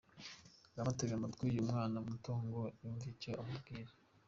Kagame 0.65 0.89
atega 0.91 1.13
amatwi 1.15 1.43
uyu 1.51 1.67
mwana 1.69 1.97
muto 2.07 2.31
ngo 2.43 2.61
yumve 2.79 3.05
icyo 3.13 3.31
amubwira. 3.41 3.91